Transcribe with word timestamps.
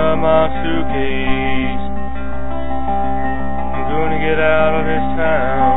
from 0.00 0.20
my 0.24 0.48
suitcase. 0.64 1.84
I'm 3.68 3.84
gonna 3.92 4.16
get 4.16 4.40
out 4.40 4.72
of 4.80 4.84
this 4.88 5.06
town. 5.20 5.76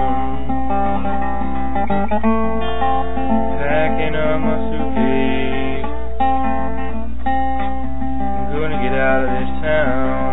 Packing 3.60 4.16
up 4.16 4.40
my 4.48 4.56
suitcase. 4.72 5.92
I'm 8.40 8.48
gonna 8.56 8.80
get 8.80 8.96
out 8.96 9.28
of 9.28 9.30
this 9.36 9.52
town. 9.60 10.24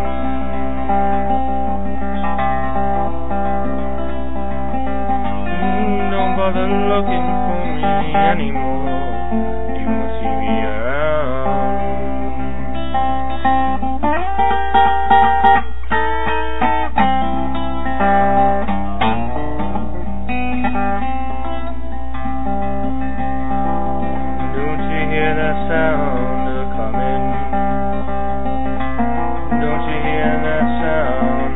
Mm, 5.51 6.11
don't 6.15 6.33
bother 6.39 6.63
looking 6.63 7.27
for 7.43 7.59
me 7.75 7.83
anymore. 8.31 9.19
You 9.75 9.83
won't 9.83 10.11
see 10.15 10.31
me. 10.39 10.63
Uh, 10.63 10.90
sound 25.71 26.51
a 26.51 26.67
coming? 26.75 27.23
Don't 29.63 29.83
you 29.87 29.97
hear 30.03 30.31
that 30.43 30.65
sound? 30.83 31.55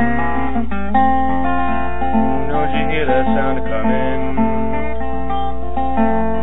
Don't 2.47 2.71
you 2.71 2.83
hear 2.95 3.05
that 3.11 3.25
sound 3.35 3.59
a 3.59 3.63
coming? 3.67 4.21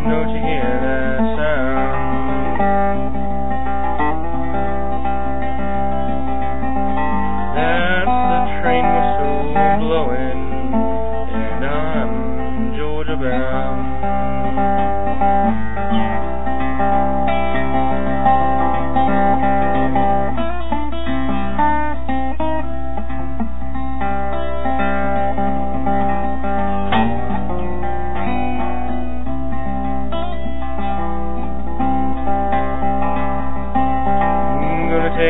Don't 0.04 0.28
you 0.36 0.40
hear 0.44 0.68
that 0.84 1.16
sound? 1.40 2.60
That's 7.56 8.12
the 8.32 8.40
train 8.60 8.84
whistle 8.84 9.48
blowing, 9.80 10.40
and 11.40 11.64
I'm 11.64 12.76
Georgia 12.76 13.16
bound. 13.16 14.21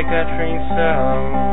make 0.03 0.11
a 0.11 0.25
train 0.37 0.59
sound. 0.71 1.52